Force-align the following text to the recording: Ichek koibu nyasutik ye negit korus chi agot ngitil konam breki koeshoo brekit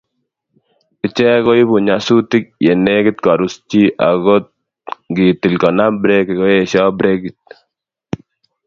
Ichek 1.05 1.41
koibu 1.45 1.75
nyasutik 1.85 2.45
ye 2.65 2.71
negit 2.85 3.17
korus 3.25 3.53
chi 3.69 3.81
agot 4.09 4.45
ngitil 5.09 5.55
konam 5.61 5.93
breki 6.01 6.33
koeshoo 6.39 6.91
brekit 6.97 7.41